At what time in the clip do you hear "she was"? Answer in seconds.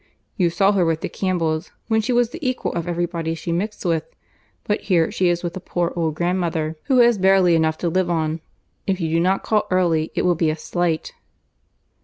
2.01-2.31